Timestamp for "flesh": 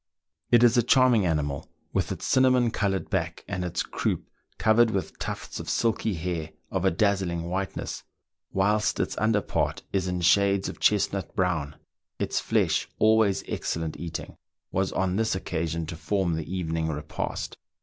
12.39-12.89